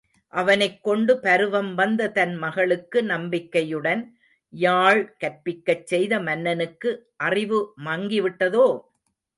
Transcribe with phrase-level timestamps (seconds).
[0.33, 4.01] அவனைக் கொண்டு பருவம் வந்த தன் மகளுக்கு நம்பிக்கையுடன்
[4.53, 6.91] யாழ் கற்பிக்கச் செய்த மன்னனுக்கு
[7.23, 8.67] அறிவு மங்கிவிட்டதோ?